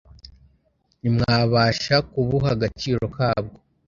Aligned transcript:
ntimwabasha 0.99 1.95
kubuha 2.09 2.47
agaciro 2.55 3.03
kabwo. 3.15 3.55